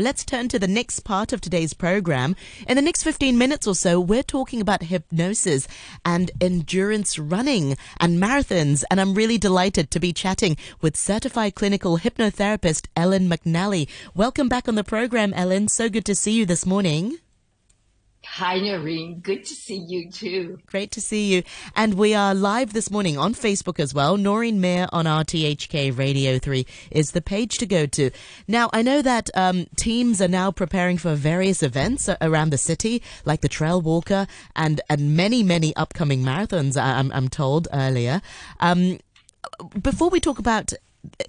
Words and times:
Let's 0.00 0.24
turn 0.24 0.46
to 0.50 0.60
the 0.60 0.68
next 0.68 1.00
part 1.00 1.32
of 1.32 1.40
today's 1.40 1.74
program. 1.74 2.36
In 2.68 2.76
the 2.76 2.82
next 2.82 3.02
15 3.02 3.36
minutes 3.36 3.66
or 3.66 3.74
so, 3.74 3.98
we're 3.98 4.22
talking 4.22 4.60
about 4.60 4.84
hypnosis 4.84 5.66
and 6.04 6.30
endurance 6.40 7.18
running 7.18 7.76
and 7.98 8.22
marathons. 8.22 8.84
And 8.92 9.00
I'm 9.00 9.14
really 9.14 9.38
delighted 9.38 9.90
to 9.90 9.98
be 9.98 10.12
chatting 10.12 10.56
with 10.80 10.96
certified 10.96 11.56
clinical 11.56 11.98
hypnotherapist 11.98 12.86
Ellen 12.94 13.28
McNally. 13.28 13.88
Welcome 14.14 14.48
back 14.48 14.68
on 14.68 14.76
the 14.76 14.84
program, 14.84 15.34
Ellen. 15.34 15.66
So 15.66 15.88
good 15.88 16.04
to 16.04 16.14
see 16.14 16.30
you 16.30 16.46
this 16.46 16.64
morning. 16.64 17.18
Hi, 18.24 18.58
Noreen. 18.58 19.20
Good 19.20 19.44
to 19.44 19.54
see 19.54 19.78
you 19.78 20.10
too. 20.10 20.58
Great 20.66 20.90
to 20.92 21.00
see 21.00 21.32
you. 21.32 21.42
And 21.74 21.94
we 21.94 22.14
are 22.14 22.34
live 22.34 22.72
this 22.72 22.90
morning 22.90 23.16
on 23.16 23.32
Facebook 23.32 23.80
as 23.80 23.94
well. 23.94 24.16
Noreen 24.16 24.60
Mayer 24.60 24.88
on 24.92 25.06
RTHK 25.06 25.96
Radio 25.96 26.38
3 26.38 26.66
is 26.90 27.12
the 27.12 27.20
page 27.20 27.58
to 27.58 27.66
go 27.66 27.86
to. 27.86 28.10
Now, 28.46 28.70
I 28.72 28.82
know 28.82 29.02
that 29.02 29.30
um, 29.34 29.66
teams 29.76 30.20
are 30.20 30.28
now 30.28 30.50
preparing 30.50 30.98
for 30.98 31.14
various 31.14 31.62
events 31.62 32.08
around 32.20 32.50
the 32.50 32.58
city, 32.58 33.02
like 33.24 33.40
the 33.40 33.48
Trail 33.48 33.80
Walker 33.80 34.26
and, 34.54 34.80
and 34.90 35.16
many, 35.16 35.42
many 35.42 35.74
upcoming 35.76 36.22
marathons, 36.22 36.80
I'm, 36.80 37.12
I'm 37.12 37.28
told 37.28 37.68
earlier. 37.72 38.20
Um, 38.60 38.98
before 39.80 40.10
we 40.10 40.20
talk 40.20 40.38
about 40.38 40.72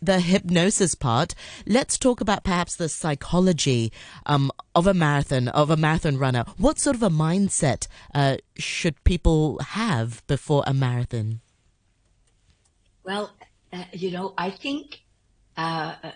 the 0.01 0.19
hypnosis 0.19 0.95
part, 0.95 1.35
let's 1.65 1.97
talk 1.97 2.21
about 2.21 2.43
perhaps 2.43 2.75
the 2.75 2.89
psychology 2.89 3.91
um, 4.25 4.51
of 4.75 4.87
a 4.87 4.93
marathon, 4.93 5.47
of 5.49 5.69
a 5.69 5.77
marathon 5.77 6.17
runner. 6.17 6.45
What 6.57 6.79
sort 6.79 6.95
of 6.95 7.03
a 7.03 7.09
mindset 7.09 7.87
uh, 8.13 8.37
should 8.57 9.03
people 9.03 9.59
have 9.59 10.25
before 10.27 10.63
a 10.65 10.73
marathon? 10.73 11.41
Well, 13.03 13.31
uh, 13.71 13.83
you 13.93 14.11
know, 14.11 14.33
I 14.37 14.51
think 14.51 15.01
uh, 15.57 15.95
a, 16.03 16.13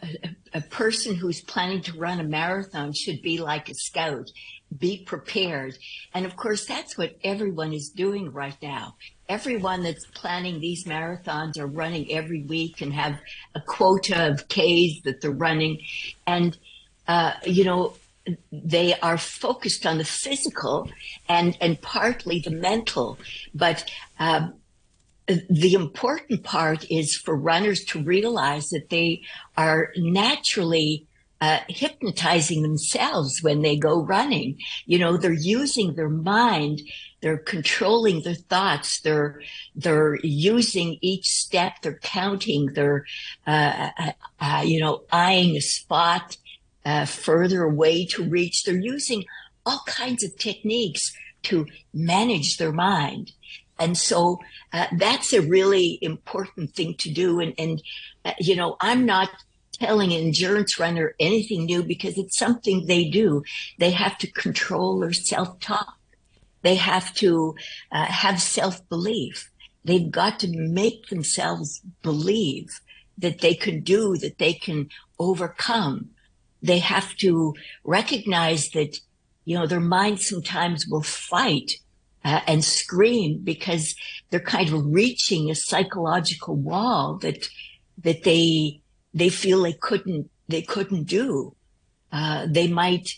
a, 0.53 0.61
person 0.61 1.15
who's 1.15 1.41
planning 1.41 1.81
to 1.81 1.97
run 1.97 2.19
a 2.19 2.23
marathon 2.23 2.93
should 2.93 3.21
be 3.21 3.39
like 3.39 3.67
a 3.67 3.73
scout, 3.73 4.29
be 4.77 5.03
prepared. 5.03 5.77
And 6.13 6.25
of 6.25 6.35
course, 6.37 6.65
that's 6.65 6.97
what 6.97 7.17
everyone 7.23 7.73
is 7.73 7.89
doing 7.89 8.31
right 8.31 8.55
now 8.61 8.95
everyone 9.33 9.81
that's 9.81 10.05
planning 10.21 10.59
these 10.59 10.83
marathons 10.85 11.57
are 11.57 11.65
running 11.65 12.05
every 12.11 12.43
week 12.43 12.81
and 12.81 12.93
have 12.93 13.15
a 13.55 13.61
quota 13.61 14.29
of 14.29 14.47
Ks 14.47 15.01
that 15.05 15.21
they're 15.21 15.31
running. 15.49 15.81
And, 16.27 16.55
uh, 17.07 17.33
you 17.43 17.63
know, 17.65 17.95
they 18.51 18.93
are 18.99 19.17
focused 19.17 19.85
on 19.85 19.97
the 19.97 20.05
physical 20.05 20.89
and, 21.27 21.57
and 21.59 21.81
partly 21.81 22.39
the 22.39 22.51
mental. 22.51 23.17
But, 23.55 23.89
um, 24.19 24.53
the 25.49 25.73
important 25.73 26.43
part 26.43 26.85
is 26.91 27.15
for 27.15 27.35
runners 27.35 27.85
to 27.85 28.03
realize 28.03 28.67
that 28.69 28.89
they 28.89 29.21
are 29.55 29.93
naturally 29.95 31.07
uh, 31.39 31.59
hypnotizing 31.67 32.61
themselves 32.61 33.41
when 33.41 33.61
they 33.61 33.77
go 33.77 34.01
running. 34.01 34.57
You 34.85 34.99
know, 34.99 35.17
they're 35.17 35.33
using 35.59 35.95
their 35.95 36.09
mind 36.09 36.81
they're 37.23 37.37
controlling 37.37 38.21
their 38.21 38.35
thoughts. 38.35 38.99
They're 38.99 39.41
they're 39.75 40.17
using 40.23 40.97
each 40.99 41.25
step. 41.25 41.81
They're 41.81 41.99
counting. 41.99 42.73
They're 42.73 43.05
uh, 43.47 43.91
uh, 43.97 44.11
uh, 44.41 44.63
you 44.65 44.81
know 44.81 45.03
eyeing 45.09 45.55
a 45.55 45.61
spot 45.61 46.35
uh, 46.85 47.05
further 47.05 47.63
away 47.63 48.05
to 48.07 48.29
reach. 48.29 48.63
They're 48.63 48.75
using 48.75 49.23
all 49.65 49.81
kinds 49.87 50.25
of 50.25 50.37
techniques 50.37 51.13
to 51.43 51.65
manage 51.93 52.57
their 52.57 52.73
mind. 52.73 53.31
And 53.79 53.97
so 53.97 54.39
uh, 54.73 54.87
that's 54.97 55.31
a 55.31 55.41
really 55.41 55.99
important 56.01 56.75
thing 56.75 56.95
to 56.95 57.09
do. 57.09 57.39
And, 57.39 57.53
and 57.57 57.81
uh, 58.25 58.33
you 58.37 58.57
know, 58.57 58.75
I'm 58.81 59.05
not 59.05 59.29
telling 59.71 60.11
an 60.11 60.25
endurance 60.25 60.77
runner 60.77 61.15
anything 61.21 61.65
new 61.65 61.83
because 61.83 62.17
it's 62.17 62.37
something 62.37 62.85
they 62.85 63.09
do. 63.09 63.43
They 63.79 63.91
have 63.91 64.17
to 64.19 64.31
control 64.31 64.99
their 64.99 65.13
self 65.13 65.59
talk 65.61 65.97
they 66.63 66.75
have 66.75 67.13
to 67.15 67.55
uh, 67.91 68.05
have 68.05 68.41
self 68.41 68.87
belief. 68.89 69.49
They've 69.85 70.09
got 70.09 70.39
to 70.39 70.47
make 70.47 71.07
themselves 71.07 71.81
believe 72.01 72.79
that 73.17 73.41
they 73.41 73.53
can 73.53 73.81
do, 73.81 74.17
that 74.17 74.37
they 74.39 74.53
can 74.53 74.89
overcome. 75.19 76.09
They 76.61 76.79
have 76.79 77.15
to 77.17 77.53
recognize 77.83 78.69
that, 78.69 78.97
you 79.45 79.59
know, 79.59 79.67
their 79.67 79.81
mind 79.81 80.21
sometimes 80.21 80.87
will 80.87 81.03
fight 81.03 81.73
uh, 82.23 82.39
and 82.47 82.63
scream 82.63 83.41
because 83.43 83.95
they're 84.29 84.39
kind 84.39 84.71
of 84.73 84.85
reaching 84.85 85.49
a 85.49 85.55
psychological 85.55 86.55
wall 86.55 87.17
that 87.21 87.49
that 88.03 88.23
they 88.23 88.79
they 89.13 89.29
feel 89.29 89.61
they 89.61 89.73
couldn't 89.73 90.29
they 90.47 90.61
couldn't 90.61 91.03
do. 91.03 91.55
Uh, 92.11 92.47
they 92.49 92.67
might 92.67 93.09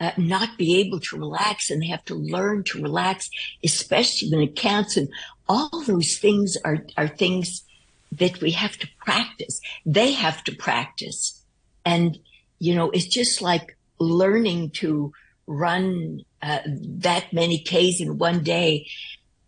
uh, 0.00 0.12
not 0.16 0.56
be 0.56 0.76
able 0.80 1.00
to 1.00 1.18
relax 1.18 1.70
and 1.70 1.82
they 1.82 1.88
have 1.88 2.04
to 2.04 2.14
learn 2.14 2.62
to 2.64 2.82
relax, 2.82 3.30
especially 3.64 4.30
when 4.30 4.42
it 4.42 4.56
counts. 4.56 4.96
And 4.96 5.08
all 5.48 5.82
those 5.84 6.18
things 6.18 6.56
are, 6.64 6.84
are 6.96 7.08
things 7.08 7.64
that 8.12 8.40
we 8.40 8.52
have 8.52 8.76
to 8.78 8.88
practice. 8.98 9.60
They 9.84 10.12
have 10.12 10.44
to 10.44 10.54
practice. 10.54 11.44
And, 11.84 12.18
you 12.58 12.74
know, 12.74 12.90
it's 12.90 13.06
just 13.06 13.42
like 13.42 13.76
learning 13.98 14.70
to 14.70 15.12
run 15.46 16.22
uh, 16.42 16.60
that 16.66 17.32
many 17.32 17.58
Ks 17.58 18.00
in 18.00 18.18
one 18.18 18.42
day. 18.42 18.86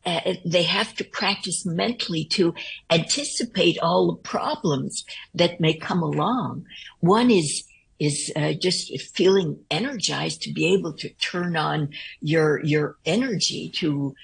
Uh, 0.04 0.34
they 0.46 0.62
have 0.62 0.94
to 0.94 1.04
practice 1.04 1.66
mentally 1.66 2.24
to 2.24 2.54
anticipate 2.88 3.78
all 3.80 4.06
the 4.12 4.22
problems 4.22 5.04
that 5.34 5.60
may 5.60 5.74
come 5.74 6.02
along. 6.02 6.64
One 7.00 7.30
is 7.30 7.64
is 8.00 8.32
uh, 8.34 8.52
just 8.54 9.00
feeling 9.14 9.60
energized 9.70 10.42
to 10.42 10.52
be 10.52 10.72
able 10.74 10.92
to 10.94 11.08
turn 11.14 11.56
on 11.56 11.90
your 12.20 12.64
your 12.64 12.96
energy 13.04 13.70
to 13.76 14.14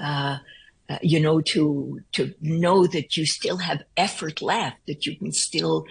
uh, 0.00 0.38
uh, 0.88 0.98
you 1.02 1.20
know 1.20 1.40
to 1.40 2.00
to 2.12 2.32
know 2.40 2.86
that 2.86 3.16
you 3.16 3.26
still 3.26 3.58
have 3.58 3.82
effort 3.96 4.40
left 4.40 4.78
that 4.86 5.04
you 5.04 5.16
can 5.18 5.32
still 5.32 5.84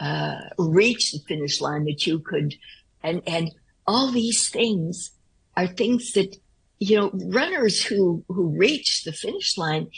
uh, 0.00 0.36
reach 0.58 1.12
the 1.12 1.20
finish 1.26 1.60
line 1.60 1.84
that 1.84 2.06
you 2.06 2.18
could 2.18 2.54
and 3.02 3.22
and 3.26 3.50
all 3.86 4.10
these 4.10 4.50
things 4.50 5.12
are 5.56 5.66
things 5.66 6.12
that 6.12 6.36
you 6.78 6.96
know 6.96 7.10
runners 7.26 7.82
who 7.82 8.22
who 8.28 8.48
reach 8.48 9.04
the 9.04 9.12
finish 9.12 9.56
line 9.56 9.88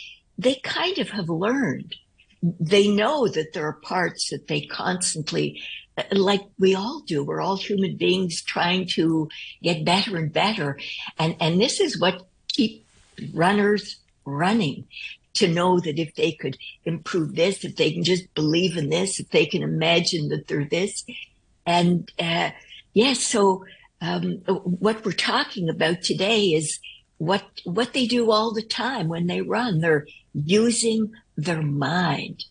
they 0.41 0.55
kind 0.65 0.99
of 0.99 1.10
have 1.10 1.28
learned. 1.28 1.94
They 2.43 2.89
know 2.89 3.28
that 3.28 3.53
there 3.53 3.66
are 3.66 3.81
parts 3.83 4.31
that 4.31 4.49
they 4.49 4.62
constantly 4.62 5.62
like 6.12 6.43
we 6.59 6.75
all 6.75 7.00
do. 7.06 7.25
We're 7.25 7.41
all 7.41 7.56
human 7.56 7.97
beings 7.97 8.43
trying 8.43 8.87
to 8.94 9.28
get 9.62 9.84
better 9.84 10.16
and 10.16 10.33
better. 10.33 10.78
And, 11.19 11.37
and 11.41 11.61
this 11.61 11.81
is 11.81 12.00
what 12.00 12.27
keep 12.49 12.87
runners 13.34 13.97
running 14.25 14.87
to 15.34 15.49
know 15.49 15.78
that 15.81 15.99
if 15.99 16.15
they 16.15 16.33
could 16.33 16.59
improve 16.84 17.34
this, 17.34 17.65
if 17.65 17.77
they 17.77 17.93
can 17.93 18.05
just 18.05 18.33
believe 18.34 18.77
in 18.77 18.91
this, 18.91 19.21
if 19.21 19.31
they 19.31 19.47
can 19.47 19.62
imagine 19.62 20.28
that 20.28 20.49
they're 20.49 20.65
this. 20.65 21.05
And, 21.66 22.10
uh, 22.19 22.50
yes, 22.53 22.55
yeah, 22.94 23.12
so, 23.15 23.65
um, 24.03 24.39
what 24.47 25.05
we're 25.05 25.12
talking 25.12 25.69
about 25.69 26.03
today 26.03 26.47
is 26.47 26.78
what, 27.19 27.44
what 27.65 27.93
they 27.93 28.06
do 28.06 28.31
all 28.31 28.53
the 28.53 28.62
time 28.62 29.09
when 29.09 29.27
they 29.27 29.43
run. 29.43 29.81
They're 29.81 30.06
using 30.33 31.12
their 31.37 31.62
mind. 31.62 32.44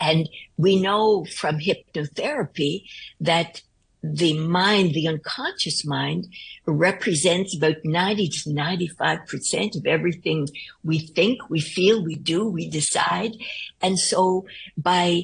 And 0.00 0.28
we 0.56 0.80
know 0.80 1.24
from 1.24 1.58
hypnotherapy 1.58 2.84
that 3.20 3.62
the 4.02 4.38
mind, 4.38 4.92
the 4.92 5.08
unconscious 5.08 5.84
mind, 5.84 6.26
represents 6.66 7.56
about 7.56 7.76
90 7.84 8.28
to 8.28 8.50
95% 8.50 9.76
of 9.76 9.86
everything 9.86 10.46
we 10.82 10.98
think, 10.98 11.48
we 11.48 11.60
feel, 11.60 12.04
we 12.04 12.14
do, 12.14 12.46
we 12.46 12.68
decide. 12.68 13.32
And 13.80 13.98
so 13.98 14.46
by 14.76 15.22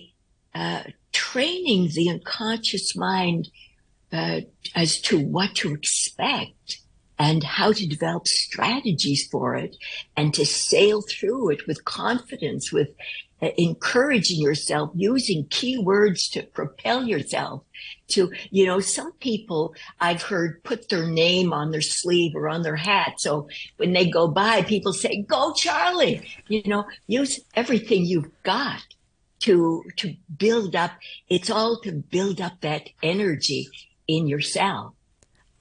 uh, 0.54 0.84
training 1.12 1.90
the 1.94 2.08
unconscious 2.08 2.96
mind 2.96 3.48
uh, 4.12 4.40
as 4.74 5.00
to 5.02 5.20
what 5.20 5.54
to 5.56 5.74
expect 5.74 6.80
and 7.18 7.44
how 7.44 7.70
to 7.70 7.86
develop 7.86 8.26
strategies 8.26 9.28
for 9.30 9.54
it 9.54 9.76
and 10.16 10.32
to 10.32 10.46
sail 10.46 11.02
through 11.02 11.50
it 11.50 11.66
with 11.66 11.84
confidence, 11.84 12.72
with 12.72 12.88
uh, 12.88 12.92
Uh, 13.42 13.48
encouraging 13.56 14.38
yourself, 14.38 14.90
using 14.94 15.44
keywords 15.46 16.30
to 16.30 16.42
propel 16.42 17.04
yourself 17.04 17.62
to, 18.08 18.30
you 18.50 18.66
know, 18.66 18.80
some 18.80 19.12
people 19.12 19.74
I've 19.98 20.22
heard 20.22 20.62
put 20.62 20.90
their 20.90 21.06
name 21.06 21.52
on 21.52 21.70
their 21.70 21.80
sleeve 21.80 22.32
or 22.34 22.50
on 22.50 22.60
their 22.62 22.76
hat. 22.76 23.14
So 23.18 23.48
when 23.78 23.94
they 23.94 24.10
go 24.10 24.28
by, 24.28 24.62
people 24.62 24.92
say, 24.92 25.22
go 25.22 25.54
Charlie, 25.54 26.28
you 26.48 26.62
know, 26.66 26.84
use 27.06 27.40
everything 27.54 28.04
you've 28.04 28.30
got 28.42 28.84
to, 29.40 29.84
to 29.96 30.14
build 30.36 30.76
up. 30.76 30.92
It's 31.28 31.48
all 31.50 31.80
to 31.80 31.92
build 31.92 32.40
up 32.42 32.60
that 32.60 32.90
energy 33.02 33.68
in 34.06 34.26
yourself. 34.26 34.92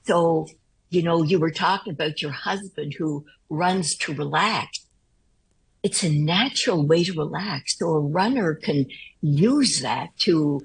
So, 0.04 0.48
you 0.90 1.02
know, 1.02 1.22
you 1.22 1.38
were 1.38 1.52
talking 1.52 1.92
about 1.92 2.20
your 2.20 2.32
husband 2.32 2.94
who 2.98 3.24
runs 3.48 3.96
to 3.98 4.12
relax 4.12 4.86
it's 5.82 6.02
a 6.02 6.10
natural 6.10 6.86
way 6.86 7.04
to 7.04 7.12
relax. 7.12 7.78
So 7.78 7.88
a 7.88 8.00
runner 8.00 8.54
can 8.54 8.86
use 9.22 9.80
that 9.80 10.16
to 10.20 10.60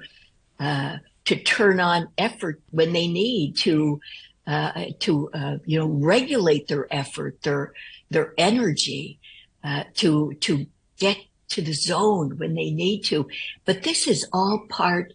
uh, 0.60 0.98
to 1.26 1.36
turn 1.36 1.80
on 1.80 2.10
effort 2.18 2.62
when 2.72 2.94
they 2.94 3.08
need 3.08 3.58
to 3.58 4.00
uh, 4.48 4.86
to 5.00 5.30
uh, 5.34 5.58
you 5.66 5.80
know 5.80 5.88
regulate 5.88 6.68
their 6.68 6.88
effort, 6.94 7.42
their 7.44 7.74
their 8.10 8.34
energy, 8.38 9.20
uh, 9.64 9.84
to 9.96 10.34
to 10.42 10.68
get 10.98 11.18
to 11.50 11.62
the 11.62 11.74
zone 11.74 12.38
when 12.38 12.56
they 12.56 12.72
need 12.72 13.02
to. 13.06 13.28
But 13.66 13.84
this 13.84 14.08
is 14.08 14.28
all 14.34 14.66
part 14.70 15.14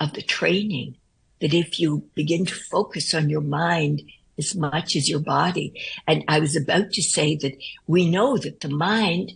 of 0.00 0.12
the 0.12 0.22
training. 0.22 0.96
That 1.40 1.52
if 1.52 1.78
you 1.78 2.08
begin 2.14 2.46
to 2.46 2.54
focus 2.54 3.12
on 3.12 3.28
your 3.28 3.42
mind 3.42 4.02
as 4.38 4.54
much 4.54 4.96
as 4.96 5.08
your 5.08 5.20
body, 5.20 5.72
and 6.06 6.24
I 6.28 6.40
was 6.40 6.56
about 6.56 6.92
to 6.92 7.02
say 7.02 7.36
that 7.36 7.56
we 7.86 8.08
know 8.08 8.36
that 8.38 8.60
the 8.60 8.68
mind 8.68 9.32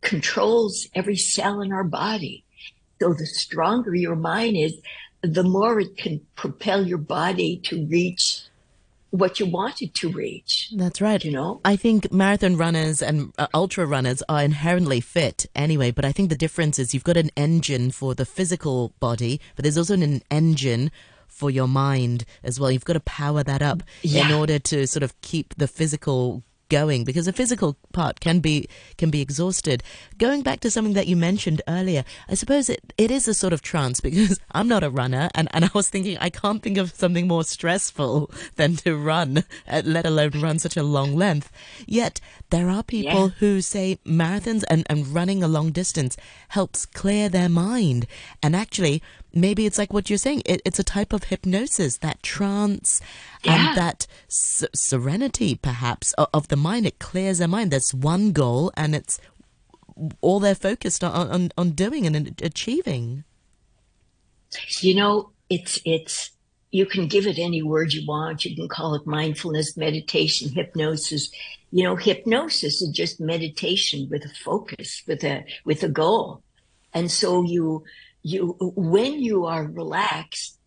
controls 0.00 0.86
every 0.94 1.16
cell 1.16 1.60
in 1.60 1.72
our 1.72 1.84
body. 1.84 2.44
So 3.00 3.12
the 3.12 3.26
stronger 3.26 3.94
your 3.94 4.16
mind 4.16 4.56
is, 4.56 4.74
the 5.22 5.42
more 5.42 5.80
it 5.80 5.96
can 5.96 6.20
propel 6.36 6.86
your 6.86 6.98
body 6.98 7.60
to 7.64 7.86
reach 7.86 8.42
what 9.10 9.40
you 9.40 9.46
wanted 9.46 9.94
to 9.94 10.10
reach. 10.10 10.70
That's 10.76 11.00
right. 11.00 11.24
You 11.24 11.32
know, 11.32 11.60
I 11.64 11.76
think 11.76 12.12
marathon 12.12 12.56
runners 12.56 13.00
and 13.00 13.32
uh, 13.38 13.46
ultra 13.54 13.86
runners 13.86 14.22
are 14.28 14.42
inherently 14.42 15.00
fit 15.00 15.46
anyway, 15.54 15.90
but 15.90 16.04
I 16.04 16.12
think 16.12 16.28
the 16.28 16.36
difference 16.36 16.78
is 16.78 16.92
you've 16.92 17.04
got 17.04 17.16
an 17.16 17.30
engine 17.36 17.90
for 17.90 18.14
the 18.14 18.26
physical 18.26 18.92
body, 19.00 19.40
but 19.56 19.62
there's 19.62 19.78
also 19.78 19.94
an 19.94 20.22
engine 20.30 20.90
for 21.38 21.50
your 21.50 21.68
mind 21.68 22.24
as 22.42 22.58
well. 22.58 22.70
You've 22.70 22.84
got 22.84 22.94
to 22.94 23.00
power 23.00 23.44
that 23.44 23.62
up 23.62 23.82
yeah. 24.02 24.26
in 24.26 24.32
order 24.34 24.58
to 24.58 24.86
sort 24.86 25.04
of 25.04 25.18
keep 25.20 25.54
the 25.56 25.68
physical 25.68 26.42
going 26.68 27.04
because 27.04 27.26
the 27.26 27.32
physical 27.32 27.76
part 27.92 28.20
can 28.20 28.40
be 28.40 28.68
can 28.96 29.10
be 29.10 29.20
exhausted. 29.20 29.82
Going 30.18 30.42
back 30.42 30.60
to 30.60 30.70
something 30.70 30.94
that 30.94 31.06
you 31.06 31.16
mentioned 31.16 31.62
earlier, 31.68 32.04
I 32.28 32.34
suppose 32.34 32.68
it, 32.68 32.92
it 32.98 33.10
is 33.10 33.26
a 33.26 33.34
sort 33.34 33.52
of 33.52 33.62
trance 33.62 34.00
because 34.08 34.40
I'm 34.52 34.68
not 34.68 34.84
a 34.84 34.90
runner 34.90 35.28
and, 35.34 35.48
and 35.52 35.64
I 35.64 35.70
was 35.74 35.88
thinking 35.88 36.18
I 36.18 36.30
can't 36.30 36.62
think 36.62 36.78
of 36.78 36.92
something 36.92 37.26
more 37.26 37.44
stressful 37.44 38.30
than 38.56 38.76
to 38.76 38.96
run, 38.96 39.44
uh, 39.66 39.82
let 39.84 40.06
alone 40.06 40.40
run 40.40 40.58
such 40.58 40.76
a 40.76 40.82
long 40.82 41.16
length. 41.16 41.50
Yet 41.86 42.20
there 42.50 42.68
are 42.68 42.82
people 42.82 43.28
yeah. 43.28 43.34
who 43.38 43.60
say 43.60 43.98
marathons 44.04 44.64
and, 44.68 44.86
and 44.88 45.08
running 45.08 45.42
a 45.42 45.48
long 45.48 45.70
distance 45.70 46.16
helps 46.48 46.86
clear 46.86 47.28
their 47.28 47.48
mind. 47.48 48.06
And 48.42 48.54
actually, 48.54 49.02
maybe 49.32 49.66
it's 49.66 49.78
like 49.78 49.92
what 49.92 50.10
you're 50.10 50.18
saying. 50.18 50.42
It, 50.44 50.62
it's 50.64 50.78
a 50.78 50.84
type 50.84 51.12
of 51.12 51.24
hypnosis, 51.24 51.98
that 51.98 52.22
trance 52.22 53.00
yeah. 53.42 53.68
and 53.68 53.76
that 53.76 54.06
s- 54.28 54.64
serenity, 54.74 55.54
perhaps, 55.54 56.12
of, 56.14 56.28
of, 56.32 56.48
the 56.48 56.56
mind. 56.56 56.86
It 56.86 56.98
clears 56.98 57.38
their 57.38 57.48
mind. 57.48 57.70
There's 57.70 57.94
one 57.94 58.32
goal, 58.32 58.72
and 58.76 58.94
it's 58.94 59.20
all 60.20 60.40
they're 60.40 60.54
focused 60.54 61.02
on, 61.02 61.28
on, 61.28 61.50
on 61.58 61.70
doing 61.70 62.06
and 62.06 62.40
achieving. 62.42 63.24
You 64.80 64.94
know, 64.94 65.30
it's 65.50 65.78
it's 65.84 66.30
you 66.70 66.86
can 66.86 67.06
give 67.06 67.26
it 67.26 67.38
any 67.38 67.62
word 67.62 67.92
you 67.92 68.06
want. 68.06 68.44
You 68.44 68.54
can 68.54 68.68
call 68.68 68.94
it 68.94 69.06
mindfulness, 69.06 69.76
meditation, 69.76 70.50
hypnosis. 70.50 71.30
You 71.70 71.84
know, 71.84 71.96
hypnosis 71.96 72.80
is 72.82 72.90
just 72.90 73.20
meditation 73.20 74.08
with 74.10 74.24
a 74.24 74.30
focus, 74.44 75.02
with 75.06 75.24
a 75.24 75.44
with 75.64 75.82
a 75.82 75.88
goal. 75.88 76.42
And 76.94 77.10
so 77.10 77.42
you 77.42 77.84
you 78.28 78.56
when 78.76 79.22
you 79.22 79.46
are 79.46 79.64
relaxed, 79.64 80.58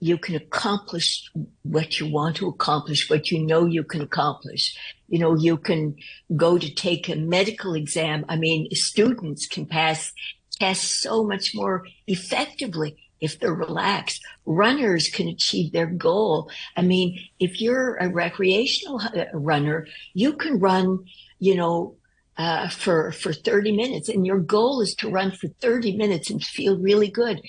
you 0.00 0.16
can 0.18 0.36
accomplish 0.36 1.28
what 1.62 1.98
you 1.98 2.06
want 2.06 2.36
to 2.36 2.48
accomplish, 2.48 3.10
what 3.10 3.30
you 3.30 3.44
know 3.44 3.66
you 3.66 3.82
can 3.82 4.00
accomplish. 4.00 4.76
You 5.08 5.18
know, 5.18 5.34
you 5.34 5.56
can 5.56 5.96
go 6.36 6.58
to 6.58 6.74
take 6.74 7.08
a 7.08 7.16
medical 7.16 7.74
exam. 7.74 8.24
I 8.28 8.36
mean, 8.36 8.68
students 8.72 9.46
can 9.46 9.66
pass 9.66 10.12
tests 10.60 11.02
so 11.02 11.24
much 11.24 11.54
more 11.54 11.84
effectively 12.06 12.96
if 13.20 13.40
they're 13.40 13.52
relaxed. 13.52 14.22
Runners 14.46 15.08
can 15.08 15.28
achieve 15.28 15.72
their 15.72 15.86
goal. 15.86 16.50
I 16.76 16.82
mean, 16.82 17.18
if 17.40 17.60
you're 17.60 17.96
a 17.96 18.08
recreational 18.08 19.00
uh, 19.00 19.24
runner, 19.34 19.86
you 20.14 20.34
can 20.34 20.60
run, 20.60 21.04
you 21.40 21.56
know, 21.56 21.96
uh, 22.38 22.68
for 22.68 23.10
for 23.12 23.32
30 23.32 23.76
minutes, 23.76 24.08
and 24.08 24.24
your 24.24 24.38
goal 24.38 24.80
is 24.80 24.94
to 24.94 25.10
run 25.10 25.32
for 25.32 25.48
30 25.60 25.96
minutes 25.96 26.30
and 26.30 26.42
feel 26.42 26.78
really 26.78 27.08
good. 27.08 27.42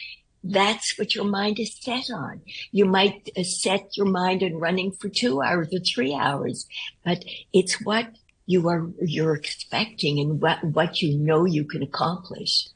That's 0.44 0.98
what 0.98 1.16
your 1.16 1.26
mind 1.26 1.60
is 1.60 1.78
set 1.80 2.10
on. 2.10 2.42
You 2.72 2.86
might 2.86 3.30
uh, 3.38 3.44
set 3.44 3.96
your 3.96 4.08
mind 4.08 4.42
on 4.42 4.56
running 4.56 4.92
for 4.92 5.10
two 5.10 5.42
hours 5.42 5.68
or 5.74 5.80
three 5.80 6.16
hours, 6.16 6.66
but 7.06 7.24
it's 7.54 7.80
what 7.82 8.08
you 8.48 8.68
are 8.68 8.90
you're 9.00 9.36
expecting 9.36 10.20
and 10.20 10.42
what 10.42 10.64
what 10.64 11.02
you 11.02 11.18
know 11.18 11.46
you 11.46 11.66
can 11.66 11.84
accomplish. 11.84 12.68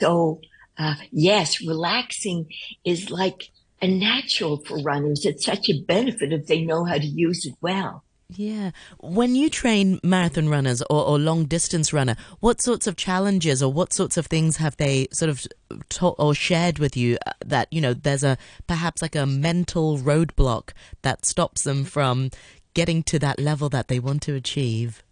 So 0.00 0.40
uh, 0.78 0.94
yes, 1.10 1.60
relaxing 1.60 2.46
is 2.84 3.10
like 3.10 3.50
a 3.82 3.88
natural 3.88 4.58
for 4.64 4.78
runners. 4.82 5.24
It's 5.24 5.44
such 5.44 5.68
a 5.68 5.82
benefit 5.82 6.32
if 6.32 6.46
they 6.46 6.62
know 6.62 6.84
how 6.84 6.98
to 6.98 7.06
use 7.06 7.44
it 7.44 7.54
well. 7.60 8.04
Yeah. 8.28 8.70
When 9.00 9.34
you 9.34 9.50
train 9.50 10.00
marathon 10.02 10.48
runners 10.48 10.82
or, 10.82 11.04
or, 11.04 11.18
long 11.18 11.44
distance 11.44 11.92
runner, 11.92 12.16
what 12.40 12.60
sorts 12.60 12.86
of 12.86 12.96
challenges 12.96 13.62
or 13.62 13.72
what 13.72 13.92
sorts 13.92 14.16
of 14.16 14.26
things 14.26 14.56
have 14.56 14.76
they 14.76 15.08
sort 15.12 15.28
of 15.28 15.46
taught 15.90 16.16
or 16.18 16.34
shared 16.34 16.78
with 16.78 16.96
you 16.96 17.18
uh, 17.26 17.32
that, 17.44 17.68
you 17.70 17.80
know, 17.80 17.92
there's 17.92 18.24
a 18.24 18.38
perhaps 18.66 19.02
like 19.02 19.14
a 19.14 19.26
mental 19.26 19.98
roadblock 19.98 20.70
that 21.02 21.26
stops 21.26 21.64
them 21.64 21.84
from 21.84 22.30
getting 22.72 23.02
to 23.04 23.18
that 23.18 23.38
level 23.38 23.68
that 23.68 23.88
they 23.88 23.98
want 23.98 24.22
to 24.22 24.34
achieve? 24.34 25.02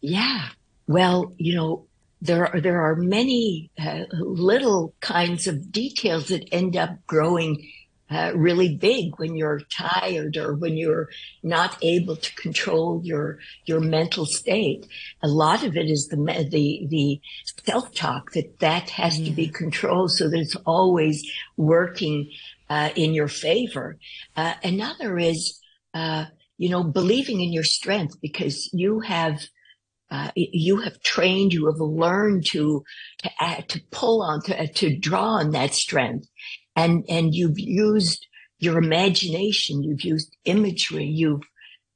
Yeah. 0.00 0.48
Well, 0.86 1.32
you 1.36 1.54
know, 1.54 1.86
there 2.20 2.46
are, 2.46 2.60
there 2.60 2.82
are 2.82 2.96
many 2.96 3.70
uh, 3.78 4.04
little 4.12 4.94
kinds 5.00 5.46
of 5.46 5.72
details 5.72 6.28
that 6.28 6.46
end 6.52 6.76
up 6.76 7.06
growing 7.06 7.66
uh, 8.10 8.32
really 8.34 8.76
big 8.76 9.18
when 9.18 9.36
you're 9.36 9.60
tired 9.70 10.36
or 10.36 10.54
when 10.54 10.76
you're 10.76 11.08
not 11.42 11.76
able 11.82 12.16
to 12.16 12.34
control 12.34 13.00
your 13.04 13.38
your 13.66 13.80
mental 13.80 14.26
state. 14.26 14.86
A 15.22 15.28
lot 15.28 15.62
of 15.62 15.76
it 15.76 15.86
is 15.88 16.08
the 16.08 16.16
the 16.50 16.86
the 16.88 17.20
self 17.64 17.94
talk 17.94 18.32
that 18.32 18.58
that 18.58 18.90
has 18.90 19.20
mm. 19.20 19.26
to 19.26 19.30
be 19.30 19.46
mm-hmm. 19.46 19.54
controlled 19.54 20.10
so 20.12 20.28
that 20.28 20.40
it's 20.40 20.56
always 20.66 21.30
working 21.56 22.30
uh, 22.68 22.90
in 22.96 23.14
your 23.14 23.28
favor. 23.28 23.98
Uh, 24.36 24.54
another 24.64 25.18
is 25.18 25.60
uh, 25.94 26.24
you 26.58 26.68
know 26.68 26.82
believing 26.82 27.40
in 27.40 27.52
your 27.52 27.64
strength 27.64 28.20
because 28.20 28.68
you 28.72 29.00
have 29.00 29.40
uh, 30.10 30.30
you 30.34 30.78
have 30.78 31.00
trained, 31.02 31.52
you 31.52 31.66
have 31.66 31.78
learned 31.78 32.44
to 32.44 32.82
to, 33.18 33.62
to 33.68 33.80
pull 33.92 34.22
on, 34.22 34.42
to, 34.42 34.66
to 34.72 34.98
draw 34.98 35.38
on 35.38 35.52
that 35.52 35.72
strength, 35.72 36.26
and 36.76 37.04
and 37.08 37.34
you've 37.34 37.58
used 37.58 38.26
your 38.58 38.78
imagination, 38.78 39.82
you've 39.82 40.04
used 40.04 40.36
imagery, 40.44 41.06
you've 41.06 41.42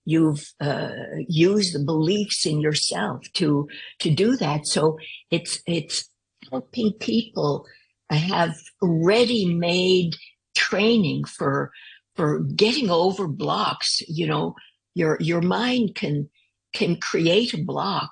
you've 0.05 0.53
uh, 0.61 0.91
used 1.29 1.75
the 1.75 1.85
beliefs 1.85 2.47
in 2.47 2.61
yourself 2.61 3.23
to 3.35 3.69
to 4.01 4.11
do 4.11 4.37
that. 4.37 4.67
So 4.67 4.99
it's 5.31 5.61
it's 5.67 6.09
helping 6.51 6.93
people 7.01 7.67
have 8.11 8.55
ready-made 8.83 10.15
training 10.55 11.25
for 11.25 11.73
for 12.17 12.41
getting 12.41 12.91
over 12.91 13.27
blocks. 13.27 14.03
You 14.09 14.27
know, 14.27 14.55
your 14.95 15.17
your 15.21 15.41
mind 15.41 15.95
can 15.95 16.29
can 16.75 16.97
create 16.97 17.55
a 17.55 17.63
block 17.63 18.11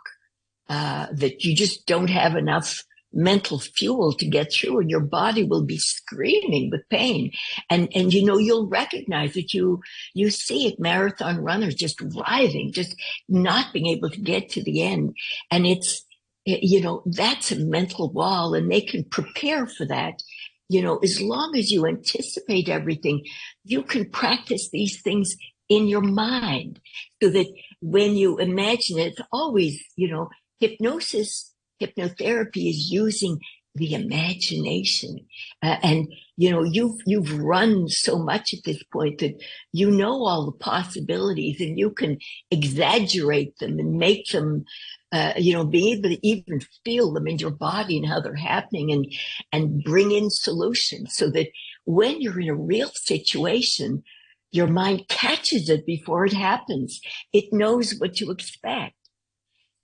uh, 0.69 1.09
that 1.12 1.45
you 1.45 1.54
just 1.54 1.87
don't 1.87 2.11
have 2.11 2.37
enough 2.37 2.83
mental 3.12 3.59
fuel 3.59 4.12
to 4.14 4.26
get 4.26 4.52
through 4.52 4.81
and 4.81 4.90
your 4.90 5.00
body 5.00 5.45
will 5.45 5.64
be 5.64 5.78
screaming 5.78 6.71
with 6.71 6.88
pain. 6.88 7.33
And 7.71 7.88
and 7.95 8.12
you 8.12 8.25
know 8.25 8.38
you'll 8.38 8.69
recognize 8.69 9.35
that 9.35 9.54
you 9.54 9.83
you 10.14 10.31
see 10.31 10.66
it 10.66 10.81
marathon 10.81 11.38
runners 11.38 11.75
just 11.75 12.00
writhing 12.00 12.73
just 12.73 12.95
not 13.28 13.73
being 13.73 13.87
able 13.87 14.11
to 14.11 14.21
get 14.21 14.50
to 14.50 14.62
the 14.62 14.83
end. 14.83 15.14
And 15.50 15.66
it's 15.66 16.04
you 16.45 16.81
know 16.81 17.02
that's 17.07 17.52
a 17.52 17.57
mental 17.57 18.11
wall 18.11 18.54
and 18.54 18.71
they 18.71 18.81
can 18.81 19.04
prepare 19.04 19.66
for 19.66 19.87
that. 19.87 20.23
You 20.69 20.83
know 20.83 20.99
as 20.99 21.21
long 21.21 21.57
as 21.57 21.71
you 21.71 21.87
anticipate 21.87 22.69
everything 22.69 23.25
you 23.64 23.83
can 23.83 24.09
practice 24.11 24.71
these 24.71 25.02
things 25.02 25.37
in 25.69 25.88
your 25.88 26.02
mind 26.02 26.81
so 27.23 27.31
that 27.31 27.47
when 27.81 28.14
you 28.14 28.38
imagine 28.38 28.99
it, 28.99 29.14
it's 29.19 29.21
always, 29.33 29.83
you 29.97 30.09
know, 30.09 30.28
hypnosis, 30.61 31.51
hypnotherapy 31.83 32.71
is 32.71 32.91
using 32.91 33.41
the 33.75 33.95
imagination. 33.95 35.27
Uh, 35.62 35.77
and, 35.83 36.12
you 36.37 36.51
know, 36.51 36.62
you've, 36.62 37.01
you've 37.07 37.39
run 37.39 37.89
so 37.89 38.19
much 38.19 38.53
at 38.53 38.65
this 38.65 38.83
point 38.93 39.19
that 39.19 39.43
you 39.73 39.91
know 39.91 40.25
all 40.25 40.45
the 40.45 40.59
possibilities 40.59 41.61
and 41.61 41.79
you 41.79 41.91
can 41.91 42.19
exaggerate 42.51 43.59
them 43.59 43.79
and 43.79 43.99
make 43.99 44.29
them, 44.29 44.65
uh, 45.11 45.33
you 45.37 45.55
know, 45.55 45.65
be 45.65 45.93
able 45.93 46.11
to 46.11 46.27
even 46.27 46.61
feel 46.85 47.12
them 47.12 47.27
in 47.27 47.39
your 47.39 47.51
body 47.51 47.97
and 47.97 48.07
how 48.07 48.21
they're 48.21 48.35
happening 48.35 48.93
and, 48.93 49.07
and 49.53 49.83
bring 49.83 50.12
in 50.12 50.29
solutions 50.29 51.15
so 51.15 51.31
that 51.31 51.49
when 51.85 52.21
you're 52.21 52.41
in 52.41 52.51
a 52.51 52.55
real 52.55 52.91
situation, 52.95 54.03
your 54.51 54.67
mind 54.67 55.09
catches 55.09 55.71
it 55.71 55.87
before 55.87 56.27
it 56.27 56.35
happens. 56.35 57.01
It 57.33 57.53
knows 57.53 57.95
what 57.99 58.15
to 58.17 58.31
expect. 58.31 58.95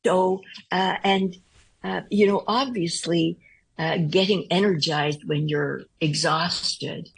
So, 0.05 0.43
uh, 0.71 0.97
and, 1.03 1.35
uh, 1.85 2.03
you 2.11 2.27
know, 2.27 2.43
obviously, 2.47 3.39
uh, 3.79 3.99
getting 3.99 4.47
energized 4.51 5.27
when 5.27 5.49
you're 5.49 5.83
exhausted 6.01 7.09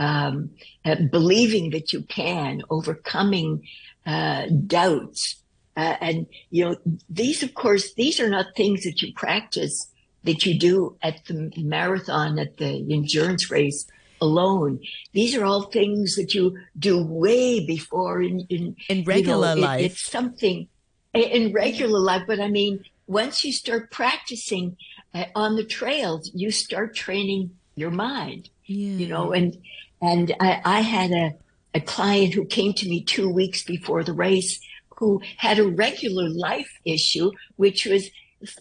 um, 0.00 0.50
uh, 0.84 0.96
believing 1.12 1.70
that 1.70 1.92
you 1.92 2.02
can, 2.02 2.62
overcoming 2.70 3.62
uh, 4.06 4.46
doubts. 4.66 5.36
Uh, 5.76 5.96
and, 6.00 6.26
you 6.50 6.64
know, 6.64 6.76
these, 7.08 7.42
of 7.42 7.54
course, 7.54 7.94
these 7.94 8.18
are 8.18 8.28
not 8.28 8.46
things 8.56 8.82
that 8.82 9.02
you 9.02 9.12
practice 9.14 9.88
that 10.24 10.44
you 10.44 10.58
do 10.58 10.96
at 11.02 11.24
the 11.26 11.50
marathon, 11.58 12.38
at 12.38 12.56
the 12.56 12.86
endurance 12.92 13.50
race 13.50 13.86
alone. 14.20 14.80
These 15.12 15.34
are 15.36 15.44
all 15.44 15.62
things 15.62 16.16
that 16.16 16.34
you 16.34 16.58
do 16.78 17.02
way 17.02 17.64
before 17.64 18.20
in, 18.22 18.40
in, 18.48 18.76
in 18.88 19.04
regular 19.04 19.50
you 19.50 19.60
know, 19.60 19.66
life. 19.66 19.80
It, 19.80 19.84
it's 19.92 20.10
something 20.10 20.68
in 21.14 21.52
regular 21.52 21.98
life, 21.98 22.22
but 22.26 22.40
I 22.40 22.48
mean, 22.48 22.84
once 23.10 23.44
you 23.44 23.52
start 23.52 23.90
practicing 23.90 24.76
uh, 25.14 25.24
on 25.34 25.56
the 25.56 25.64
trails, 25.64 26.30
you 26.32 26.48
start 26.52 26.94
training 26.94 27.50
your 27.74 27.90
mind, 27.90 28.48
yeah. 28.66 28.92
you 28.92 29.08
know, 29.08 29.32
and, 29.32 29.58
and 30.00 30.32
I, 30.38 30.60
I 30.64 30.80
had 30.82 31.10
a, 31.10 31.34
a 31.74 31.80
client 31.80 32.34
who 32.34 32.44
came 32.44 32.72
to 32.74 32.88
me 32.88 33.02
two 33.02 33.28
weeks 33.28 33.64
before 33.64 34.04
the 34.04 34.12
race 34.12 34.60
who 34.96 35.20
had 35.38 35.58
a 35.58 35.66
regular 35.66 36.28
life 36.28 36.70
issue, 36.84 37.32
which 37.56 37.84
was 37.84 38.10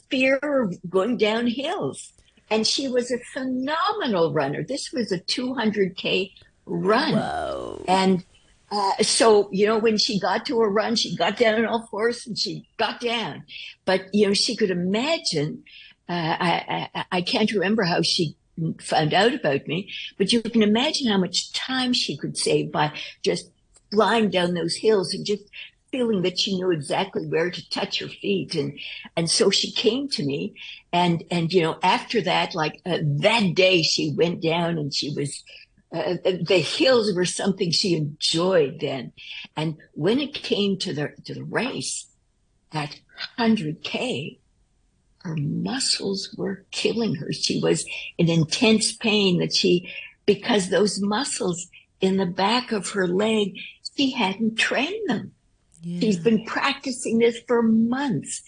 fear 0.09 0.37
of 0.41 0.75
going 0.89 1.17
down 1.17 1.45
hills. 1.45 2.11
And 2.49 2.65
she 2.65 2.87
was 2.87 3.11
a 3.11 3.19
phenomenal 3.31 4.33
runner. 4.33 4.63
This 4.63 4.91
was 4.91 5.11
a 5.11 5.19
200K 5.19 6.31
run. 6.65 7.13
Whoa. 7.13 7.85
And 7.87 8.25
uh, 8.71 9.03
so, 9.03 9.49
you 9.51 9.65
know, 9.65 9.77
when 9.77 9.97
she 9.97 10.19
got 10.19 10.45
to 10.45 10.61
a 10.61 10.69
run, 10.69 10.95
she 10.95 11.15
got 11.15 11.37
down 11.37 11.55
on 11.55 11.65
all 11.65 11.87
fours 11.87 12.27
and 12.27 12.37
she 12.37 12.67
got 12.77 12.99
down. 12.99 13.43
But, 13.85 14.13
you 14.13 14.27
know, 14.27 14.33
she 14.33 14.55
could 14.55 14.69
imagine, 14.69 15.63
uh, 16.07 16.35
I, 16.39 16.89
I, 16.93 17.05
I 17.11 17.21
can't 17.21 17.51
remember 17.51 17.83
how 17.83 18.01
she 18.01 18.35
found 18.81 19.13
out 19.13 19.33
about 19.33 19.67
me, 19.67 19.89
but 20.17 20.33
you 20.33 20.41
can 20.41 20.61
imagine 20.61 21.09
how 21.09 21.17
much 21.17 21.51
time 21.53 21.93
she 21.93 22.17
could 22.17 22.37
save 22.37 22.71
by 22.71 22.91
just 23.23 23.49
flying 23.91 24.29
down 24.29 24.53
those 24.53 24.75
hills 24.75 25.13
and 25.13 25.25
just 25.25 25.43
feeling 25.91 26.21
that 26.21 26.39
she 26.39 26.55
knew 26.55 26.71
exactly 26.71 27.25
where 27.25 27.49
to 27.49 27.69
touch 27.69 27.99
her 27.99 28.07
feet 28.07 28.53
and 28.53 28.79
and 29.15 29.27
so 29.27 29.49
she 29.49 29.71
came 29.71 30.07
to 30.07 30.23
me 30.23 30.53
and 30.93 31.23
and 31.31 31.51
you 31.51 31.63
know 31.63 31.79
after 31.81 32.21
that 32.21 32.53
like 32.53 32.79
uh, 32.85 32.99
that 33.01 33.55
day 33.55 33.81
she 33.81 34.13
went 34.15 34.39
down 34.39 34.77
and 34.77 34.93
she 34.93 35.11
was 35.15 35.43
uh, 35.91 36.15
the 36.23 36.59
hills 36.59 37.13
were 37.15 37.25
something 37.25 37.71
she 37.71 37.95
enjoyed 37.95 38.79
then 38.79 39.11
and 39.55 39.77
when 39.93 40.19
it 40.19 40.33
came 40.33 40.77
to 40.77 40.93
the 40.93 41.13
to 41.25 41.33
the 41.33 41.43
race 41.43 42.07
at 42.71 42.99
100k 43.37 44.37
her 45.23 45.35
muscles 45.35 46.33
were 46.37 46.63
killing 46.71 47.15
her 47.15 47.31
she 47.31 47.59
was 47.59 47.85
in 48.17 48.29
intense 48.29 48.93
pain 48.93 49.39
that 49.39 49.53
she 49.53 49.89
because 50.25 50.69
those 50.69 51.01
muscles 51.01 51.67
in 52.01 52.17
the 52.17 52.25
back 52.25 52.71
of 52.71 52.89
her 52.91 53.07
leg 53.07 53.55
she 53.95 54.11
hadn't 54.11 54.55
trained 54.55 55.09
them 55.09 55.33
yeah. 55.81 55.99
She's 55.99 56.19
been 56.19 56.45
practicing 56.45 57.19
this 57.19 57.39
for 57.47 57.61
months. 57.61 58.41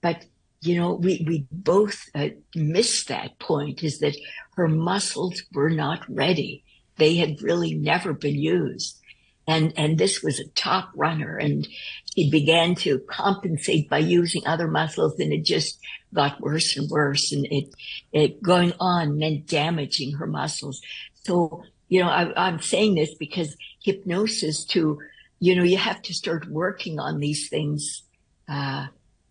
But, 0.00 0.24
you 0.60 0.76
know, 0.76 0.94
we, 0.94 1.24
we 1.26 1.46
both 1.50 2.08
uh, 2.14 2.28
missed 2.54 3.08
that 3.08 3.38
point 3.38 3.82
is 3.82 3.98
that 4.00 4.16
her 4.56 4.68
muscles 4.68 5.42
were 5.52 5.70
not 5.70 6.04
ready. 6.08 6.64
They 6.96 7.16
had 7.16 7.42
really 7.42 7.74
never 7.74 8.12
been 8.12 8.36
used. 8.36 9.00
And, 9.48 9.72
and 9.76 9.96
this 9.96 10.22
was 10.22 10.40
a 10.40 10.48
top 10.50 10.90
runner 10.96 11.36
and 11.36 11.68
she 12.14 12.30
began 12.30 12.74
to 12.76 12.98
compensate 13.08 13.88
by 13.88 13.98
using 13.98 14.44
other 14.44 14.66
muscles 14.66 15.20
and 15.20 15.32
it 15.32 15.44
just 15.44 15.78
got 16.12 16.40
worse 16.40 16.76
and 16.76 16.90
worse. 16.90 17.30
And 17.30 17.46
it, 17.46 17.72
it 18.12 18.42
going 18.42 18.72
on 18.80 19.18
meant 19.18 19.46
damaging 19.46 20.16
her 20.16 20.26
muscles. 20.26 20.80
So, 21.22 21.62
you 21.88 22.00
know, 22.00 22.08
I, 22.08 22.48
I'm 22.48 22.60
saying 22.60 22.96
this 22.96 23.14
because 23.14 23.56
hypnosis 23.84 24.64
to 24.66 24.98
you 25.38 25.54
know, 25.54 25.62
you 25.62 25.76
have 25.76 26.02
to 26.02 26.14
start 26.14 26.48
working 26.48 26.98
on 26.98 27.20
these 27.20 27.48
things, 27.48 28.02
uh, 28.48 28.86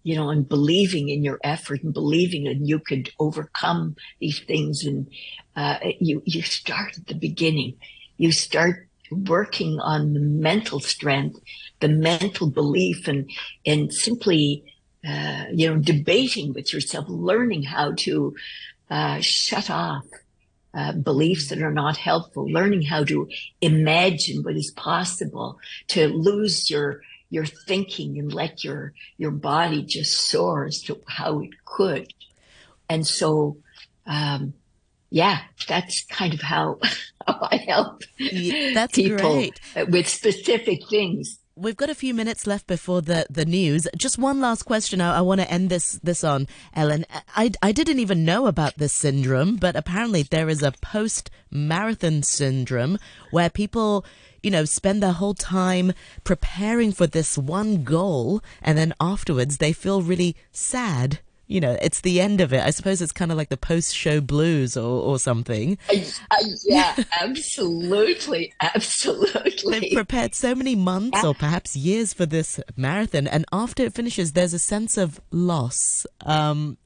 you 0.05 0.15
know, 0.15 0.29
and 0.29 0.47
believing 0.47 1.09
in 1.09 1.23
your 1.23 1.39
effort 1.43 1.81
and 1.81 1.91
believing 1.91 2.43
that 2.43 2.57
you 2.57 2.77
could 2.77 3.09
overcome 3.17 3.95
these 4.19 4.39
things. 4.39 4.85
And, 4.85 5.07
uh, 5.55 5.79
you, 5.99 6.21
you 6.25 6.43
start 6.43 6.95
at 6.95 7.07
the 7.07 7.15
beginning. 7.15 7.73
You 8.17 8.31
start 8.31 8.87
working 9.09 9.79
on 9.79 10.13
the 10.13 10.19
mental 10.19 10.79
strength, 10.79 11.39
the 11.79 11.87
mental 11.87 12.51
belief 12.51 13.07
and, 13.07 13.31
and 13.65 13.91
simply, 13.91 14.63
uh, 15.03 15.45
you 15.51 15.67
know, 15.67 15.79
debating 15.81 16.53
with 16.53 16.71
yourself, 16.71 17.05
learning 17.09 17.63
how 17.63 17.93
to, 18.05 18.35
uh, 18.91 19.19
shut 19.21 19.71
off 19.71 20.05
uh, 20.75 20.91
beliefs 20.91 21.49
that 21.49 21.63
are 21.63 21.73
not 21.73 21.97
helpful, 21.97 22.45
learning 22.47 22.83
how 22.83 23.03
to 23.03 23.27
imagine 23.59 24.43
what 24.43 24.55
is 24.55 24.69
possible, 24.69 25.57
to 25.87 26.09
lose 26.09 26.69
your 26.69 27.01
your 27.29 27.45
thinking 27.45 28.19
and 28.19 28.33
let 28.33 28.63
your 28.63 28.93
your 29.17 29.31
body 29.31 29.83
just 29.83 30.13
soar 30.27 30.65
as 30.65 30.81
to 30.81 31.01
how 31.07 31.39
it 31.39 31.51
could. 31.65 32.13
And 32.89 33.05
so, 33.05 33.57
um, 34.05 34.53
yeah, 35.09 35.39
that's 35.67 36.05
kind 36.05 36.33
of 36.33 36.41
how, 36.41 36.79
how 37.27 37.47
I 37.51 37.57
help 37.57 38.03
yeah, 38.17 38.73
that's 38.73 38.95
people 38.95 39.17
great. 39.17 39.59
with 39.87 40.07
specific 40.07 40.87
things. 40.89 41.39
We've 41.57 41.77
got 41.77 41.89
a 41.89 41.95
few 41.95 42.13
minutes 42.13 42.45
left 42.45 42.67
before 42.67 43.01
the, 43.01 43.25
the 43.29 43.45
news. 43.45 43.87
Just 43.95 44.17
one 44.17 44.41
last 44.41 44.63
question 44.63 44.99
I, 44.99 45.19
I 45.19 45.21
want 45.21 45.39
to 45.39 45.49
end 45.49 45.69
this, 45.69 45.93
this 46.03 46.21
on, 46.21 46.49
Ellen. 46.73 47.05
I, 47.33 47.51
I 47.61 47.71
didn't 47.71 47.99
even 47.99 48.25
know 48.25 48.47
about 48.47 48.75
this 48.75 48.91
syndrome, 48.91 49.55
but 49.55 49.73
apparently 49.73 50.23
there 50.23 50.49
is 50.49 50.61
a 50.61 50.73
post 50.73 51.29
marathon 51.49 52.23
syndrome 52.23 52.99
where 53.31 53.49
people, 53.49 54.03
you 54.43 54.51
know, 54.51 54.65
spend 54.65 55.01
their 55.01 55.13
whole 55.13 55.33
time 55.33 55.93
preparing 56.25 56.91
for 56.91 57.07
this 57.07 57.37
one 57.37 57.85
goal 57.85 58.43
and 58.61 58.77
then 58.77 58.93
afterwards 58.99 59.55
they 59.55 59.71
feel 59.71 60.01
really 60.01 60.35
sad 60.51 61.19
you 61.47 61.61
know, 61.61 61.77
it's 61.81 62.01
the 62.01 62.19
end 62.19 62.41
of 62.41 62.53
it. 62.53 62.63
I 62.63 62.71
suppose 62.71 63.01
it's 63.01 63.11
kind 63.11 63.31
of 63.31 63.37
like 63.37 63.49
the 63.49 63.57
post-show 63.57 64.21
blues 64.21 64.75
or, 64.75 65.01
or 65.03 65.19
something. 65.19 65.77
Uh, 65.89 65.97
uh, 66.31 66.37
yeah, 66.65 66.95
absolutely, 67.21 68.53
absolutely. 68.61 69.79
They've 69.79 69.93
prepared 69.93 70.33
so 70.33 70.55
many 70.55 70.75
months 70.75 71.19
yeah. 71.21 71.29
or 71.29 71.33
perhaps 71.33 71.75
years 71.75 72.13
for 72.13 72.25
this 72.25 72.59
marathon, 72.75 73.27
and 73.27 73.45
after 73.51 73.83
it 73.83 73.93
finishes, 73.93 74.33
there's 74.33 74.53
a 74.53 74.59
sense 74.59 74.97
of 74.97 75.19
loss. 75.31 76.05
Um, 76.25 76.77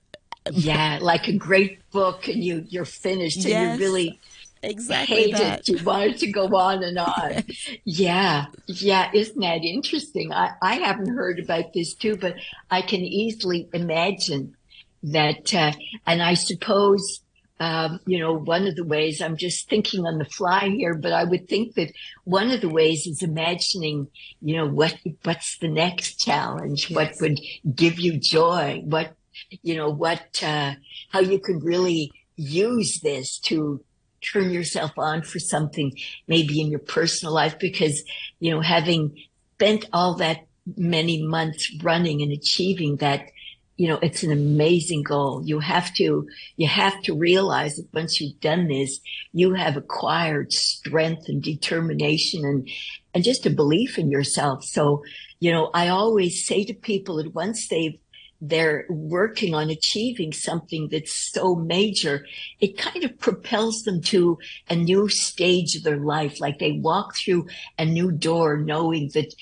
yeah, 0.52 1.00
like 1.02 1.28
a 1.28 1.34
great 1.34 1.80
book, 1.92 2.28
and 2.28 2.44
you 2.44 2.66
you're 2.70 2.86
finished, 2.86 3.38
and 3.38 3.48
yes. 3.48 3.80
you 3.80 3.86
really 3.86 4.20
exactly 4.64 5.16
hate 5.16 5.38
that. 5.38 5.68
You 5.68 5.84
wanted 5.84 6.18
to 6.20 6.32
go 6.32 6.48
on 6.56 6.84
and 6.84 6.98
on. 7.00 7.44
yeah. 7.86 8.46
Yeah. 8.68 9.10
Isn't 9.14 9.40
that 9.40 9.64
interesting? 9.64 10.34
I, 10.34 10.52
I 10.62 10.76
haven't 10.76 11.16
heard 11.16 11.40
about 11.40 11.74
this 11.74 11.94
too, 11.94 12.18
but 12.18 12.36
I 12.70 12.82
can 12.82 13.02
easily 13.02 13.70
imagine 13.74 14.56
that. 15.04 15.54
Uh, 15.54 15.74
and 16.06 16.22
I 16.22 16.34
suppose, 16.34 17.22
um, 17.60 18.00
you 18.06 18.20
know, 18.20 18.34
one 18.34 18.68
of 18.68 18.76
the 18.76 18.86
ways 18.86 19.22
I'm 19.22 19.38
just 19.38 19.70
thinking 19.70 20.06
on 20.06 20.18
the 20.18 20.26
fly 20.26 20.70
here, 20.70 20.94
but 20.94 21.12
I 21.12 21.24
would 21.24 21.48
think 21.48 21.76
that 21.76 21.92
one 22.24 22.52
of 22.52 22.62
the 22.62 22.70
ways 22.70 23.06
is 23.06 23.22
imagining, 23.22 24.08
you 24.42 24.56
know, 24.58 24.68
what, 24.68 24.98
what's 25.24 25.58
the 25.58 25.68
next 25.68 26.20
challenge? 26.20 26.90
Yes. 26.90 26.96
What 26.96 27.14
would 27.22 27.40
give 27.76 28.00
you 28.00 28.18
joy? 28.18 28.82
What, 28.86 29.14
you 29.62 29.76
know, 29.76 29.90
what, 29.90 30.42
uh, 30.44 30.76
how 31.12 31.20
you 31.20 31.40
could 31.40 31.64
really 31.64 32.12
use 32.36 33.02
this 33.02 33.38
to 33.40 33.84
turn 34.22 34.52
yourself 34.52 34.92
on 34.98 35.22
for 35.22 35.40
something 35.40 35.96
maybe 36.28 36.62
in 36.62 36.70
your 36.70 36.80
personal 36.80 37.34
life 37.34 37.58
because, 37.60 38.04
you 38.40 38.52
know, 38.52 38.62
having 38.62 39.18
spent 39.56 39.86
all 39.94 40.16
that 40.16 40.46
many 40.78 41.22
months 41.24 41.72
running 41.82 42.22
and 42.22 42.32
achieving 42.32 42.98
that, 42.98 43.30
you 43.78 43.88
know, 43.88 44.00
it's 44.02 44.24
an 44.24 44.32
amazing 44.32 45.04
goal. 45.04 45.42
You 45.46 45.60
have 45.60 45.94
to, 45.96 46.28
you 46.58 46.68
have 46.68 47.02
to 47.04 47.16
realize 47.16 47.76
that 47.76 47.94
once 47.94 48.20
you've 48.20 48.40
done 48.40 48.68
this, 48.68 49.00
you 49.34 49.54
have 49.54 49.78
acquired 49.78 50.52
strength 50.52 51.30
and 51.30 51.42
determination 51.42 52.46
and, 52.46 52.70
and 53.14 53.24
just 53.24 53.46
a 53.46 53.50
belief 53.50 53.98
in 53.98 54.12
yourself. 54.12 54.64
So, 54.64 55.04
you 55.40 55.52
know, 55.52 55.72
I 55.74 55.88
always 55.88 56.46
say 56.46 56.66
to 56.66 56.74
people 56.74 57.18
that 57.18 57.34
once 57.34 57.68
they've 57.70 57.98
they're 58.42 58.86
working 58.90 59.54
on 59.54 59.70
achieving 59.70 60.32
something 60.32 60.88
that's 60.90 61.32
so 61.32 61.56
major, 61.56 62.26
it 62.60 62.78
kind 62.78 63.04
of 63.04 63.18
propels 63.20 63.84
them 63.84 64.02
to 64.02 64.38
a 64.70 64.76
new 64.76 65.10
stage 65.10 65.76
of 65.76 65.84
their 65.84 65.98
life. 65.98 66.40
Like 66.40 66.60
they 66.60 66.74
walk 66.74 67.16
through 67.16 67.48
a 67.78 67.86
new 67.86 68.12
door 68.12 68.58
knowing 68.58 69.12
that, 69.14 69.34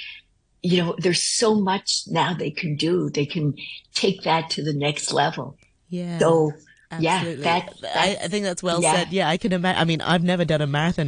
you 0.64 0.84
know, 0.84 0.96
there's 0.98 1.22
so 1.22 1.56
much 1.56 2.04
now 2.08 2.34
they 2.34 2.50
can 2.50 2.76
do. 2.76 3.10
They 3.10 3.26
can 3.26 3.56
take 3.94 4.24
that 4.24 4.50
to 4.52 4.64
the 4.64 4.74
next 4.74 5.14
level. 5.14 5.58
Yeah. 5.90 6.18
So, 6.18 6.54
Absolutely. 6.90 7.44
yeah, 7.44 7.60
that, 7.82 7.98
I, 7.98 8.18
I 8.24 8.28
think 8.30 8.46
that's 8.46 8.64
well 8.64 8.82
yeah. 8.82 8.96
said. 8.96 9.14
Yeah, 9.14 9.30
I 9.30 9.38
can 9.38 9.52
imagine. 9.52 9.82
I 9.82 9.86
mean, 9.86 10.02
I've 10.02 10.24
never 10.24 10.46
done 10.46 10.62
a 10.62 10.68
marathon 10.68 10.94